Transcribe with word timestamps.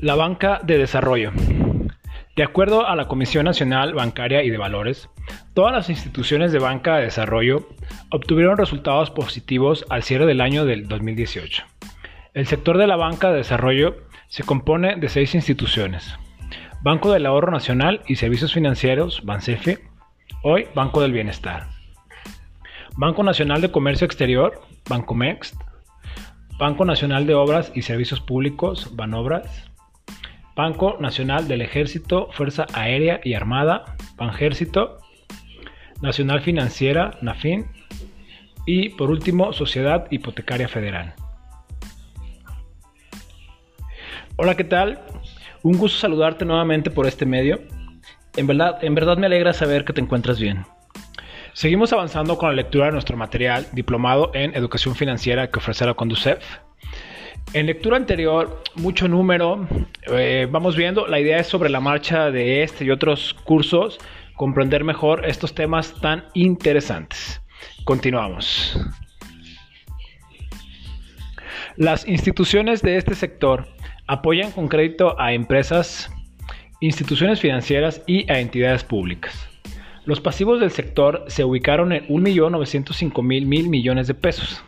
La 0.00 0.14
banca 0.14 0.60
de 0.62 0.78
desarrollo. 0.78 1.30
De 2.34 2.42
acuerdo 2.42 2.86
a 2.86 2.96
la 2.96 3.06
Comisión 3.06 3.44
Nacional 3.44 3.92
Bancaria 3.92 4.42
y 4.42 4.48
de 4.48 4.56
Valores, 4.56 5.10
todas 5.52 5.74
las 5.74 5.90
instituciones 5.90 6.52
de 6.52 6.58
banca 6.58 6.96
de 6.96 7.02
desarrollo 7.02 7.68
obtuvieron 8.10 8.56
resultados 8.56 9.10
positivos 9.10 9.84
al 9.90 10.02
cierre 10.02 10.24
del 10.24 10.40
año 10.40 10.64
del 10.64 10.88
2018. 10.88 11.64
El 12.32 12.46
sector 12.46 12.78
de 12.78 12.86
la 12.86 12.96
banca 12.96 13.30
de 13.30 13.36
desarrollo 13.36 13.96
se 14.28 14.42
compone 14.42 14.96
de 14.96 15.10
seis 15.10 15.34
instituciones. 15.34 16.16
Banco 16.80 17.12
del 17.12 17.26
Ahorro 17.26 17.52
Nacional 17.52 18.00
y 18.06 18.16
Servicios 18.16 18.54
Financieros, 18.54 19.22
BANSEFE, 19.26 19.80
hoy 20.42 20.66
Banco 20.74 21.02
del 21.02 21.12
Bienestar. 21.12 21.66
Banco 22.96 23.22
Nacional 23.22 23.60
de 23.60 23.70
Comercio 23.70 24.06
Exterior, 24.06 24.62
BANCOMEXT. 24.88 25.60
Banco 26.58 26.86
Nacional 26.86 27.26
de 27.26 27.34
Obras 27.34 27.70
y 27.74 27.82
Servicios 27.82 28.22
Públicos, 28.22 28.96
BANOBRAS. 28.96 29.69
Banco 30.56 30.96
Nacional 31.00 31.48
del 31.48 31.62
Ejército, 31.62 32.28
Fuerza 32.32 32.66
Aérea 32.72 33.20
y 33.24 33.34
Armada, 33.34 33.96
Banjército, 34.16 34.98
Nacional 36.02 36.42
Financiera, 36.42 37.18
NAFIN, 37.22 37.66
y 38.66 38.90
por 38.90 39.10
último, 39.10 39.52
Sociedad 39.52 40.06
Hipotecaria 40.10 40.68
Federal. 40.68 41.14
Hola, 44.36 44.56
¿qué 44.56 44.64
tal? 44.64 45.00
Un 45.62 45.76
gusto 45.76 45.98
saludarte 45.98 46.44
nuevamente 46.44 46.90
por 46.90 47.06
este 47.06 47.26
medio. 47.26 47.60
En 48.36 48.46
verdad, 48.46 48.82
en 48.82 48.94
verdad 48.94 49.16
me 49.16 49.26
alegra 49.26 49.52
saber 49.52 49.84
que 49.84 49.92
te 49.92 50.00
encuentras 50.00 50.38
bien. 50.38 50.64
Seguimos 51.52 51.92
avanzando 51.92 52.38
con 52.38 52.48
la 52.48 52.54
lectura 52.54 52.86
de 52.86 52.92
nuestro 52.92 53.16
material 53.16 53.66
diplomado 53.72 54.30
en 54.34 54.54
Educación 54.54 54.94
Financiera 54.94 55.50
que 55.50 55.58
ofrece 55.58 55.84
la 55.84 55.94
Conducef 55.94 56.42
en 57.52 57.66
lectura 57.66 57.96
anterior, 57.96 58.62
mucho 58.76 59.08
número, 59.08 59.66
eh, 60.06 60.46
vamos 60.50 60.76
viendo, 60.76 61.06
la 61.06 61.18
idea 61.18 61.38
es 61.38 61.46
sobre 61.46 61.68
la 61.70 61.80
marcha 61.80 62.30
de 62.30 62.62
este 62.62 62.84
y 62.84 62.90
otros 62.90 63.34
cursos, 63.44 63.98
comprender 64.36 64.84
mejor 64.84 65.26
estos 65.26 65.54
temas 65.54 65.94
tan 66.00 66.24
interesantes. 66.34 67.42
Continuamos. 67.84 68.78
Las 71.76 72.06
instituciones 72.06 72.82
de 72.82 72.96
este 72.96 73.14
sector 73.14 73.66
apoyan 74.06 74.52
con 74.52 74.68
crédito 74.68 75.18
a 75.20 75.32
empresas, 75.32 76.10
instituciones 76.80 77.40
financieras 77.40 78.02
y 78.06 78.30
a 78.30 78.38
entidades 78.38 78.84
públicas. 78.84 79.48
Los 80.04 80.20
pasivos 80.20 80.60
del 80.60 80.70
sector 80.70 81.24
se 81.28 81.44
ubicaron 81.44 81.92
en 81.92 82.06
1.905.000 82.08 83.22
mil 83.22 83.68
millones 83.68 84.06
de 84.06 84.14
pesos, 84.14 84.64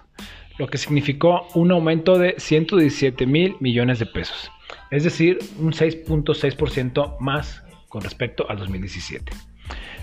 lo 0.58 0.66
que 0.66 0.78
significó 0.78 1.46
un 1.54 1.70
aumento 1.72 2.18
de 2.18 2.34
117 2.38 3.26
mil 3.26 3.56
millones 3.60 3.98
de 3.98 4.06
pesos, 4.06 4.50
es 4.90 5.04
decir, 5.04 5.38
un 5.58 5.72
6.6% 5.72 7.18
más 7.20 7.62
con 7.88 8.02
respecto 8.02 8.48
al 8.48 8.58
2017. 8.58 9.32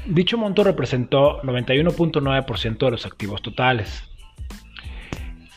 Dicho 0.06 0.38
monto 0.38 0.64
representó 0.64 1.42
91.9% 1.44 2.78
de 2.78 2.92
los 2.92 3.06
activos 3.06 3.42
totales. 3.42 4.04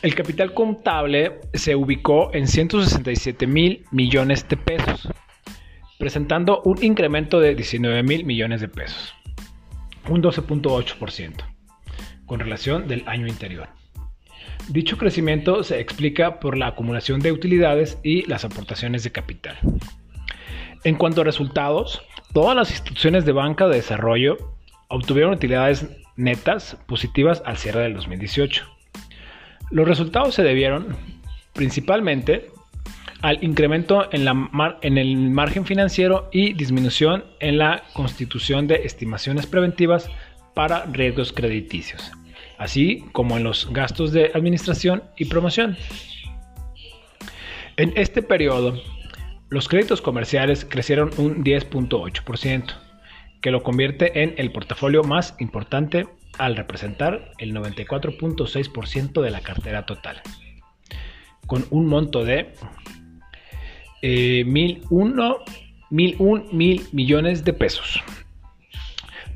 El 0.01 0.15
capital 0.15 0.53
contable 0.53 1.39
se 1.53 1.75
ubicó 1.75 2.33
en 2.33 2.47
167 2.47 3.47
mil 3.47 3.85
millones 3.91 4.47
de 4.49 4.57
pesos, 4.57 5.07
presentando 5.97 6.61
un 6.65 6.83
incremento 6.83 7.39
de 7.39 7.55
19 7.55 8.03
mil 8.03 8.25
millones 8.25 8.59
de 8.59 8.67
pesos, 8.67 9.15
un 10.09 10.21
12.8% 10.21 11.45
con 12.25 12.39
relación 12.39 12.87
del 12.87 13.03
año 13.07 13.27
anterior. 13.27 13.69
Dicho 14.69 14.97
crecimiento 14.97 15.63
se 15.63 15.79
explica 15.79 16.39
por 16.39 16.57
la 16.57 16.67
acumulación 16.67 17.19
de 17.19 17.31
utilidades 17.31 17.97
y 18.01 18.25
las 18.27 18.45
aportaciones 18.45 19.03
de 19.03 19.11
capital. 19.11 19.57
En 20.85 20.95
cuanto 20.95 21.21
a 21.21 21.25
resultados, 21.25 22.01
todas 22.33 22.55
las 22.55 22.71
instituciones 22.71 23.25
de 23.25 23.33
banca 23.33 23.67
de 23.67 23.75
desarrollo 23.75 24.37
obtuvieron 24.87 25.33
utilidades 25.33 25.87
netas 26.15 26.77
positivas 26.87 27.43
al 27.45 27.57
cierre 27.57 27.81
del 27.81 27.93
2018. 27.95 28.65
Los 29.69 29.87
resultados 29.87 30.33
se 30.35 30.43
debieron 30.43 30.95
principalmente 31.53 32.49
al 33.21 33.43
incremento 33.43 34.07
en, 34.13 34.27
en, 34.81 34.97
el 34.97 35.29
margen 35.29 35.65
financiero 35.65 36.29
y 36.31 36.53
disminución 36.53 37.25
en 37.39 37.57
la 37.57 37.83
constitución 37.93 38.67
de 38.67 38.81
estimaciones 38.83 39.45
preventivas 39.45 40.09
para 40.53 40.85
riesgos 40.85 41.31
crediticios 41.33 42.11
así 42.63 43.03
como 43.11 43.35
en 43.35 43.43
los 43.43 43.71
gastos 43.71 44.13
de 44.13 44.31
administración 44.33 45.03
y 45.17 45.25
promoción. 45.25 45.75
En 47.75 47.91
este 47.97 48.21
periodo, 48.21 48.81
los 49.49 49.67
créditos 49.67 50.01
comerciales 50.01 50.63
crecieron 50.63 51.11
un 51.17 51.43
10.8%, 51.43 52.73
que 53.41 53.51
lo 53.51 53.63
convierte 53.63 54.23
en 54.23 54.35
el 54.37 54.51
portafolio 54.51 55.03
más 55.03 55.35
importante 55.39 56.07
al 56.37 56.55
representar 56.55 57.33
el 57.37 57.53
94.6% 57.53 59.21
de 59.21 59.29
la 59.29 59.41
cartera 59.41 59.85
total, 59.85 60.21
con 61.45 61.65
un 61.69 61.85
monto 61.85 62.23
de 62.23 62.53
eh, 64.01 64.45
mil 64.45 64.83
mil 65.89 66.81
millones 66.93 67.43
de 67.43 67.53
pesos. 67.53 68.01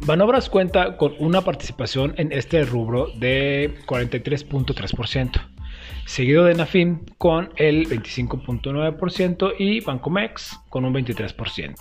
Banobras 0.06 0.50
cuenta 0.50 0.96
con 0.96 1.14
una 1.20 1.42
participación 1.42 2.14
en 2.18 2.32
este 2.32 2.64
rubro 2.64 3.08
de 3.16 3.76
43.3%, 3.86 5.32
seguido 6.06 6.46
de 6.46 6.54
Nafim 6.54 7.06
con 7.18 7.50
el 7.58 7.88
25.9% 7.90 9.54
y 9.58 9.82
Bancomex 9.82 10.60
con 10.70 10.86
un 10.86 10.94
23%. 10.94 11.76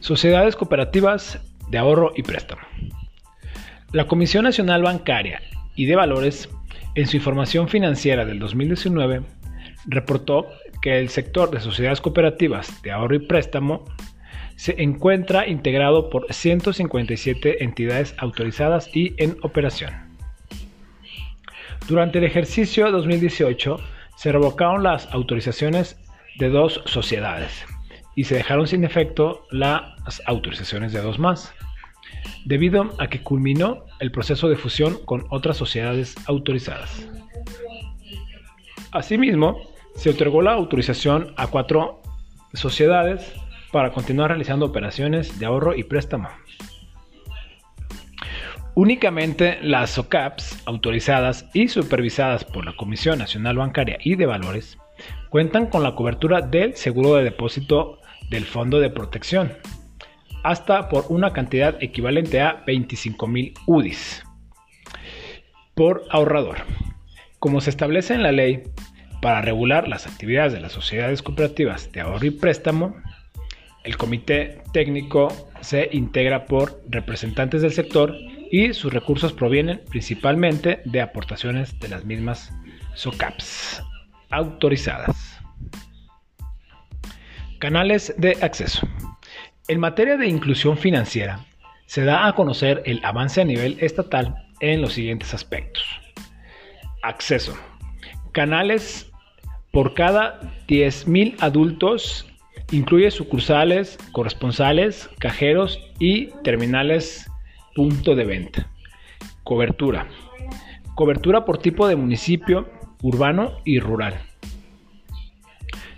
Sociedades 0.00 0.54
cooperativas 0.54 1.40
de 1.68 1.78
ahorro 1.78 2.12
y 2.14 2.22
préstamo. 2.22 2.62
La 3.92 4.06
Comisión 4.06 4.44
Nacional 4.44 4.82
Bancaria 4.82 5.40
y 5.74 5.86
de 5.86 5.96
Valores, 5.96 6.50
en 6.94 7.06
su 7.06 7.16
información 7.16 7.68
financiera 7.68 8.24
del 8.24 8.38
2019, 8.38 9.22
reportó 9.86 10.48
que 10.82 10.98
el 10.98 11.08
sector 11.08 11.50
de 11.50 11.60
sociedades 11.60 12.00
cooperativas 12.00 12.82
de 12.82 12.92
ahorro 12.92 13.14
y 13.16 13.20
préstamo 13.20 13.84
se 14.56 14.82
encuentra 14.82 15.48
integrado 15.48 16.10
por 16.10 16.32
157 16.32 17.62
entidades 17.64 18.14
autorizadas 18.18 18.88
y 18.94 19.14
en 19.22 19.36
operación. 19.42 19.92
Durante 21.88 22.18
el 22.18 22.24
ejercicio 22.24 22.90
2018 22.90 23.76
se 24.16 24.32
revocaron 24.32 24.82
las 24.82 25.12
autorizaciones 25.12 25.98
de 26.38 26.48
dos 26.48 26.80
sociedades 26.86 27.64
y 28.16 28.24
se 28.24 28.36
dejaron 28.36 28.66
sin 28.66 28.84
efecto 28.84 29.46
las 29.50 30.22
autorizaciones 30.26 30.92
de 30.92 31.02
dos 31.02 31.18
más, 31.18 31.52
debido 32.44 32.94
a 32.98 33.08
que 33.08 33.22
culminó 33.22 33.84
el 34.00 34.12
proceso 34.12 34.48
de 34.48 34.56
fusión 34.56 34.98
con 35.04 35.24
otras 35.30 35.56
sociedades 35.56 36.14
autorizadas. 36.26 37.06
Asimismo, 38.92 39.60
se 39.96 40.10
otorgó 40.10 40.42
la 40.42 40.52
autorización 40.52 41.34
a 41.36 41.48
cuatro 41.48 42.02
sociedades 42.52 43.34
para 43.74 43.90
continuar 43.90 44.30
realizando 44.30 44.66
operaciones 44.66 45.40
de 45.40 45.46
ahorro 45.46 45.74
y 45.74 45.82
préstamo. 45.82 46.28
Únicamente 48.76 49.58
las 49.62 49.90
SOCAPs 49.90 50.62
autorizadas 50.64 51.50
y 51.54 51.66
supervisadas 51.66 52.44
por 52.44 52.64
la 52.64 52.76
Comisión 52.76 53.18
Nacional 53.18 53.56
Bancaria 53.56 53.98
y 54.00 54.14
de 54.14 54.26
Valores 54.26 54.78
cuentan 55.28 55.66
con 55.66 55.82
la 55.82 55.96
cobertura 55.96 56.40
del 56.40 56.76
seguro 56.76 57.16
de 57.16 57.24
depósito 57.24 57.98
del 58.30 58.44
Fondo 58.44 58.78
de 58.78 58.90
Protección, 58.90 59.54
hasta 60.44 60.88
por 60.88 61.06
una 61.08 61.32
cantidad 61.32 61.76
equivalente 61.82 62.40
a 62.40 62.64
25.000 62.66 63.54
UDIs 63.66 64.22
por 65.74 66.04
ahorrador. 66.10 66.58
Como 67.40 67.60
se 67.60 67.70
establece 67.70 68.14
en 68.14 68.22
la 68.22 68.30
ley, 68.30 68.62
para 69.20 69.40
regular 69.40 69.88
las 69.88 70.06
actividades 70.06 70.52
de 70.52 70.60
las 70.60 70.70
sociedades 70.70 71.22
cooperativas 71.22 71.90
de 71.90 72.02
ahorro 72.02 72.26
y 72.26 72.30
préstamo, 72.30 72.94
el 73.84 73.96
comité 73.98 74.62
técnico 74.72 75.28
se 75.60 75.88
integra 75.92 76.46
por 76.46 76.82
representantes 76.88 77.62
del 77.62 77.72
sector 77.72 78.14
y 78.50 78.72
sus 78.72 78.92
recursos 78.92 79.32
provienen 79.32 79.82
principalmente 79.90 80.80
de 80.84 81.00
aportaciones 81.00 81.78
de 81.80 81.88
las 81.88 82.04
mismas 82.04 82.52
SOCAPs 82.94 83.82
autorizadas. 84.30 85.38
Canales 87.58 88.14
de 88.18 88.36
acceso. 88.42 88.86
En 89.68 89.80
materia 89.80 90.16
de 90.16 90.26
inclusión 90.26 90.76
financiera, 90.76 91.40
se 91.86 92.04
da 92.04 92.26
a 92.26 92.34
conocer 92.34 92.82
el 92.86 93.04
avance 93.04 93.40
a 93.40 93.44
nivel 93.44 93.76
estatal 93.80 94.34
en 94.60 94.82
los 94.82 94.94
siguientes 94.94 95.32
aspectos. 95.34 95.84
Acceso. 97.02 97.56
Canales 98.32 99.10
por 99.72 99.94
cada 99.94 100.40
10.000 100.66 101.36
adultos 101.40 102.26
Incluye 102.74 103.08
sucursales, 103.12 103.98
corresponsales, 104.10 105.08
cajeros 105.20 105.78
y 106.00 106.32
terminales 106.42 107.30
punto 107.72 108.16
de 108.16 108.24
venta. 108.24 108.68
Cobertura. 109.44 110.08
Cobertura 110.96 111.44
por 111.44 111.58
tipo 111.58 111.86
de 111.86 111.94
municipio, 111.94 112.68
urbano 113.00 113.58
y 113.64 113.78
rural. 113.78 114.14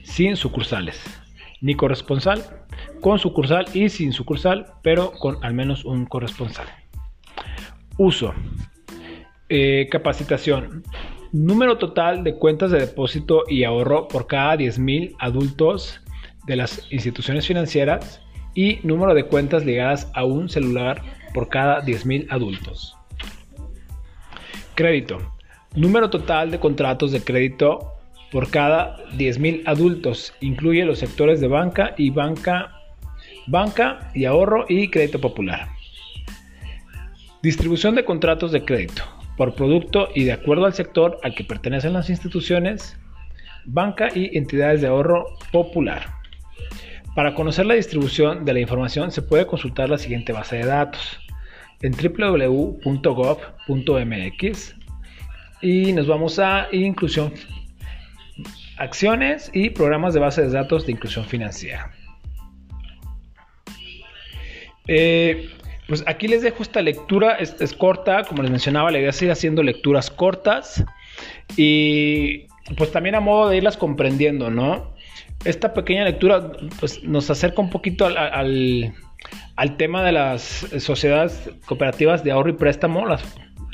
sin 0.03 0.37
sucursales, 0.37 1.03
ni 1.63 1.75
corresponsal, 1.75 2.45
con 3.01 3.19
sucursal 3.19 3.65
y 3.73 3.89
sin 3.89 4.13
sucursal, 4.13 4.67
pero 4.83 5.13
con 5.13 5.43
al 5.43 5.55
menos 5.55 5.83
un 5.87 6.05
corresponsal. 6.05 6.67
Uso. 7.97 8.35
Eh, 9.49 9.89
capacitación. 9.91 10.83
Número 11.33 11.79
total 11.79 12.23
de 12.23 12.35
cuentas 12.35 12.71
de 12.71 12.81
depósito 12.81 13.45
y 13.49 13.65
ahorro 13.65 14.09
por 14.09 14.27
cada 14.27 14.57
10.000 14.57 15.17
adultos 15.19 16.03
de 16.47 16.57
las 16.57 16.87
instituciones 16.91 17.47
financieras 17.47 18.21
y 18.55 18.81
número 18.83 19.15
de 19.15 19.25
cuentas 19.25 19.65
ligadas 19.65 20.11
a 20.15 20.25
un 20.25 20.49
celular 20.49 21.03
por 21.35 21.49
cada 21.49 21.83
10.000 21.83 22.27
adultos. 22.31 22.97
Crédito. 24.75 25.19
Número 25.75 26.09
total 26.09 26.51
de 26.51 26.59
contratos 26.59 27.13
de 27.13 27.23
crédito 27.23 27.93
por 28.33 28.51
cada 28.51 28.97
10.000 29.13 29.63
adultos. 29.67 30.33
Incluye 30.41 30.85
los 30.85 30.99
sectores 30.99 31.41
de 31.41 31.49
banca 31.49 31.95
y 31.99 32.11
banca, 32.11 32.73
banca 33.47 34.11
y 34.15 34.25
ahorro 34.25 34.65
y 34.69 34.89
crédito 34.89 35.21
popular. 35.21 35.69
Distribución 37.43 37.95
de 37.95 38.05
contratos 38.05 38.53
de 38.53 38.65
crédito 38.65 39.05
por 39.37 39.55
producto 39.55 40.09
y 40.15 40.25
de 40.25 40.33
acuerdo 40.33 40.65
al 40.65 40.75
sector 40.75 41.19
al 41.23 41.35
que 41.35 41.45
pertenecen 41.45 41.93
las 41.93 42.09
instituciones, 42.09 42.99
banca 43.67 44.09
y 44.15 44.37
entidades 44.37 44.81
de 44.81 44.87
ahorro 44.87 45.27
popular. 45.53 46.16
Para 47.15 47.35
conocer 47.35 47.67
la 47.67 47.75
distribución 47.75 48.45
de 48.45 48.53
la 48.53 48.61
información 48.61 49.11
se 49.11 49.23
puede 49.23 49.47
consultar 49.47 49.89
la 49.89 49.99
siguiente 49.99 50.33
base 50.33 50.57
de 50.57 50.67
datos 50.67 51.21
en 51.83 51.93
www.gov.mx 51.93 52.85
y 55.63 55.93
nos 55.93 56.07
vamos 56.07 56.39
a 56.39 56.69
inclusión 56.73 57.33
acciones 58.77 59.51
y 59.55 59.71
programas 59.71 60.13
de 60.15 60.21
base 60.21 60.43
de 60.43 60.51
datos 60.51 60.87
de 60.87 60.93
inclusión 60.93 61.25
financiera. 61.25 61.91
Eh, 64.87 65.51
pues 65.89 66.05
aquí 66.07 66.29
les 66.29 66.43
dejo 66.43 66.63
esta 66.63 66.83
lectura, 66.83 67.37
es, 67.37 67.73
corta, 67.73 68.25
como 68.25 68.43
les 68.43 68.51
mencionaba, 68.51 68.91
la 68.91 68.99
idea 68.99 69.11
es 69.11 69.23
ir 69.23 69.31
haciendo 69.31 69.63
lecturas 69.63 70.11
cortas 70.11 70.85
y 71.57 72.47
pues 72.77 72.91
también 72.91 73.15
a 73.15 73.21
modo 73.21 73.49
de 73.49 73.59
irlas 73.59 73.77
comprendiendo, 73.77 74.51
¿no? 74.51 74.96
Esta 75.45 75.75
pequeña 75.75 76.05
lectura 76.05 76.53
pues, 76.81 77.03
nos 77.05 77.31
acerca 77.31 77.61
un 77.61 77.71
poquito 77.71 78.07
al, 78.07 78.95
tema 79.77 80.03
de 80.03 80.13
las 80.13 80.43
sociedades 80.79 81.51
cooperativas 81.67 82.25
de 82.25 82.33
ahorro 82.33 82.51
y 82.51 82.55
préstamo, 82.55 83.07
las, 83.07 83.23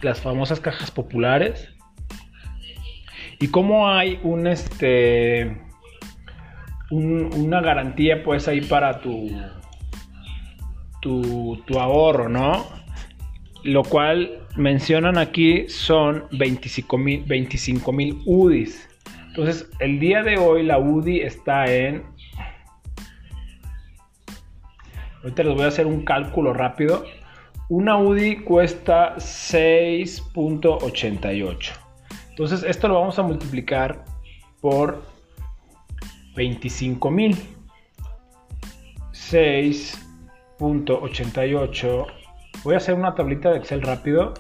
las 0.03 0.21
famosas 0.21 0.61
cajas 0.61 0.91
populares, 0.91 1.69
y 3.41 3.49
cómo 3.49 3.89
hay 3.89 4.21
un 4.23 4.47
este 4.47 5.61
una 6.91 7.61
garantía 7.63 8.23
pues 8.23 8.47
ahí 8.47 8.61
para 8.61 9.01
tu 9.01 9.31
tu, 11.03 11.79
ahorro, 11.79 12.29
¿no? 12.29 12.65
Lo 13.65 13.83
cual 13.83 14.47
mencionan 14.57 15.19
aquí 15.19 15.69
son 15.69 16.25
25 16.31 16.97
mil 17.93 18.23
UDIs. 18.25 18.89
Entonces, 19.33 19.69
el 19.79 19.99
día 19.99 20.23
de 20.23 20.37
hoy 20.37 20.63
la 20.63 20.79
UDI 20.79 21.23
está 21.23 21.65
en... 21.65 22.05
Ahorita 25.23 25.45
les 25.45 25.55
voy 25.55 25.65
a 25.65 25.69
hacer 25.69 25.87
un 25.87 26.05
cálculo 26.05 26.53
rápido. 26.53 27.07
Una 27.71 27.97
UDI 27.97 28.43
cuesta 28.43 29.17
6.88. 29.17 31.73
Entonces, 32.29 32.63
esto 32.63 32.89
lo 32.89 33.01
vamos 33.01 33.19
a 33.19 33.23
multiplicar 33.23 34.05
por 34.61 35.03
25 36.37 37.11
mil. 37.11 37.35
6 39.13 39.99
88 40.61 42.07
Voy 42.65 42.75
a 42.75 42.77
hacer 42.77 42.95
una 42.95 43.15
tablita 43.15 43.51
de 43.51 43.57
Excel 43.57 43.81
rápido. 43.81 44.35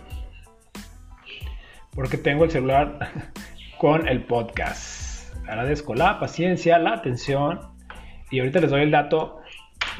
Porque 1.94 2.18
tengo 2.18 2.44
el 2.44 2.50
celular 2.50 3.10
con 3.82 4.06
el 4.06 4.22
podcast. 4.22 5.34
Agradezco 5.48 5.92
la 5.96 6.20
paciencia, 6.20 6.78
la 6.78 6.92
atención. 6.92 7.58
Y 8.30 8.38
ahorita 8.38 8.60
les 8.60 8.70
doy 8.70 8.82
el 8.82 8.92
dato 8.92 9.40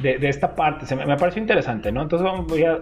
de, 0.01 0.17
esta 0.29 0.55
parte. 0.55 0.87
Se 0.87 0.95
me, 0.95 1.05
me, 1.05 1.17
pareció 1.17 1.43
interesante, 1.43 1.91
¿no? 1.91 2.03
Entonces 2.03 2.47
voy 2.47 2.63
a, 2.63 2.79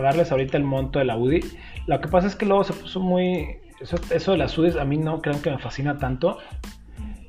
darles 0.00 0.30
ahorita 0.30 0.56
el 0.56 0.62
monto 0.62 1.00
de 1.00 1.06
la 1.06 1.16
UDI. 1.16 1.40
Lo 1.88 2.00
que 2.00 2.06
pasa 2.06 2.28
es 2.28 2.36
que 2.36 2.46
luego 2.46 2.62
se 2.62 2.74
puso 2.74 3.00
muy... 3.00 3.58
Eso, 3.80 4.30
de 4.30 4.38
las 4.38 4.56
UDIs 4.56 4.76
a 4.76 4.84
mí 4.84 4.98
no 4.98 5.20
creo 5.20 5.42
que 5.42 5.50
me 5.50 5.58
fascina 5.58 5.98
tanto. 5.98 6.38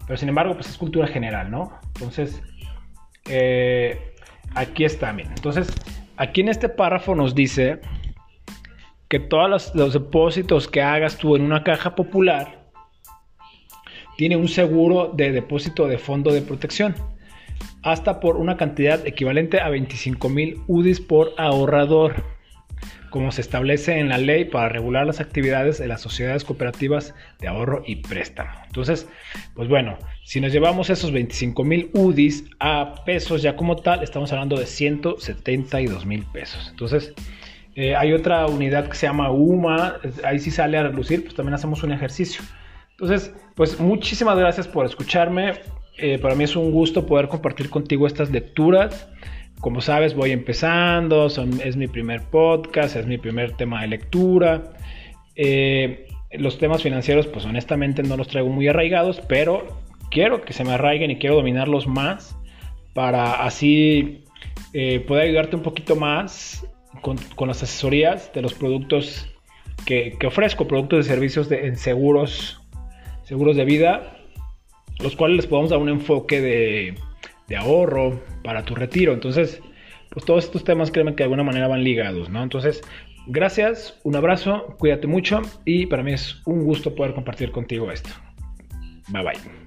Pero 0.05 0.15
sin 0.15 0.29
embargo, 0.29 0.53
pues 0.53 0.69
es 0.69 0.77
cultura 0.77 1.07
general, 1.07 1.49
¿no? 1.49 1.79
Entonces, 1.95 2.39
eh, 3.27 4.13
Aquí 4.53 4.85
está, 4.85 5.11
miren. 5.11 5.31
Entonces, 5.31 5.73
aquí 6.17 6.41
en 6.41 6.49
este 6.49 6.69
párrafo 6.69 7.15
nos 7.15 7.33
dice 7.33 7.81
que 9.09 9.19
todos 9.19 9.73
los, 9.73 9.93
depósitos 9.93 10.67
que 10.67 10.83
hagas 10.83 11.17
tú 11.17 11.35
en 11.35 11.41
una 11.41 11.63
caja 11.63 11.95
popular 11.95 12.64
tiene 14.17 14.37
un 14.37 14.47
seguro 14.47 15.11
de 15.15 15.31
depósito 15.31 15.87
de 15.87 15.97
fondo 15.97 16.33
de 16.33 16.41
protección 16.41 16.95
hasta 17.83 18.19
por 18.19 18.37
una 18.37 18.57
cantidad 18.57 19.05
equivalente 19.05 19.59
a 19.59 19.69
25 19.69 20.29
mil 20.29 20.61
UDIs 20.67 20.99
por 20.99 21.33
ahorrador 21.37 22.35
como 23.15 23.31
se 23.31 23.39
establece 23.39 23.97
en 23.97 24.09
la 24.09 24.17
ley 24.17 24.43
para 24.43 24.67
regular 24.67 25.07
las 25.07 25.21
actividades 25.21 25.77
de 25.77 25.87
las 25.87 26.01
sociedades 26.01 26.43
cooperativas 26.43 27.15
de 27.39 27.47
ahorro 27.47 27.81
y 27.87 27.95
préstamo. 27.95 28.51
Entonces, 28.65 29.07
pues 29.53 29.69
bueno, 29.69 29.97
si 30.25 30.41
nos 30.41 30.51
llevamos 30.51 30.89
esos 30.89 31.13
25 31.13 31.63
mil 31.63 31.89
UDIs 31.93 32.43
a 32.59 33.05
pesos 33.05 33.41
ya 33.41 33.55
como 33.55 33.77
tal, 33.77 34.03
estamos 34.03 34.33
hablando 34.33 34.59
de 34.59 34.65
172 34.65 36.05
mil 36.05 36.25
pesos. 36.33 36.67
Entonces, 36.69 37.13
eh, 37.75 37.95
hay 37.95 38.11
otra 38.11 38.47
unidad 38.47 38.89
que 38.89 38.97
se 38.97 39.07
llama 39.07 39.31
UMA, 39.31 39.95
ahí 40.25 40.39
sí 40.39 40.51
sale 40.51 40.77
a 40.77 40.83
relucir, 40.83 41.23
pues 41.23 41.35
también 41.35 41.53
hacemos 41.53 41.83
un 41.83 41.93
ejercicio. 41.93 42.41
Entonces, 42.99 43.33
pues 43.55 43.79
muchísimas 43.79 44.37
gracias 44.37 44.67
por 44.67 44.85
escucharme. 44.85 45.53
Eh, 45.97 46.17
para 46.19 46.35
mí 46.35 46.43
es 46.43 46.55
un 46.55 46.71
gusto 46.71 47.05
poder 47.05 47.27
compartir 47.27 47.69
contigo 47.69 48.07
estas 48.07 48.31
lecturas. 48.31 49.07
Como 49.59 49.81
sabes, 49.81 50.13
voy 50.13 50.31
empezando, 50.31 51.27
es 51.27 51.75
mi 51.75 51.87
primer 51.87 52.21
podcast, 52.23 52.95
es 52.95 53.07
mi 53.07 53.17
primer 53.17 53.53
tema 53.53 53.81
de 53.81 53.87
lectura. 53.87 54.73
Eh, 55.35 56.07
los 56.31 56.57
temas 56.57 56.83
financieros, 56.83 57.27
pues 57.27 57.45
honestamente 57.45 58.03
no 58.03 58.17
los 58.17 58.27
traigo 58.27 58.49
muy 58.49 58.67
arraigados, 58.67 59.21
pero 59.27 59.81
quiero 60.11 60.41
que 60.41 60.53
se 60.53 60.63
me 60.63 60.71
arraiguen 60.71 61.11
y 61.11 61.17
quiero 61.17 61.35
dominarlos 61.35 61.87
más 61.87 62.35
para 62.93 63.43
así 63.43 64.23
eh, 64.73 65.01
poder 65.01 65.25
ayudarte 65.25 65.55
un 65.55 65.63
poquito 65.63 65.95
más 65.95 66.65
con, 67.01 67.17
las 67.47 67.61
asesorías 67.61 68.31
de 68.33 68.41
los 68.41 68.53
productos 68.53 69.27
que, 69.85 70.17
ofrezco, 70.25 70.67
productos 70.67 71.05
de 71.05 71.13
servicios 71.13 71.49
de, 71.49 71.67
en 71.67 71.77
seguros, 71.77 72.61
seguros 73.25 73.57
de 73.57 73.65
vida, 73.65 74.17
los 74.99 75.15
cuales 75.15 75.37
les 75.37 75.47
podemos 75.47 75.69
dar 75.69 75.79
un 75.79 75.89
enfoque 75.89 76.41
de 76.41 76.95
de 77.47 77.57
ahorro, 77.57 78.21
para 78.43 78.63
tu 78.63 78.75
retiro. 78.75 79.13
Entonces, 79.13 79.61
pues 80.09 80.25
todos 80.25 80.45
estos 80.45 80.63
temas 80.63 80.91
créeme 80.91 81.11
que 81.11 81.17
de 81.17 81.23
alguna 81.25 81.43
manera 81.43 81.67
van 81.67 81.83
ligados, 81.83 82.29
¿no? 82.29 82.41
Entonces, 82.43 82.81
gracias, 83.27 83.99
un 84.03 84.15
abrazo, 84.15 84.75
cuídate 84.79 85.07
mucho 85.07 85.41
y 85.65 85.85
para 85.87 86.03
mí 86.03 86.13
es 86.13 86.41
un 86.45 86.63
gusto 86.63 86.95
poder 86.95 87.13
compartir 87.13 87.51
contigo 87.51 87.91
esto. 87.91 88.09
Bye 89.09 89.23
bye. 89.23 89.64